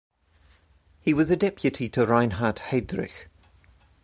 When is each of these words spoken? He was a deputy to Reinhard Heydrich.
He 0.99 1.13
was 1.13 1.29
a 1.29 1.37
deputy 1.37 1.87
to 1.89 2.07
Reinhard 2.07 2.55
Heydrich. 2.55 3.27